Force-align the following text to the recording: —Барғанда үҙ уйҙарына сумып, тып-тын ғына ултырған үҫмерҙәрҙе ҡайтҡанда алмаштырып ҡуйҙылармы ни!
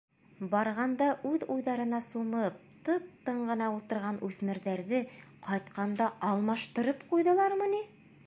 —Барғанда 0.51 1.07
үҙ 1.31 1.43
уйҙарына 1.55 1.97
сумып, 2.05 2.55
тып-тын 2.87 3.43
ғына 3.51 3.67
ултырған 3.75 4.17
үҫмерҙәрҙе 4.29 5.01
ҡайтҡанда 5.49 6.07
алмаштырып 6.31 7.07
ҡуйҙылармы 7.13 7.69
ни! 7.77 7.83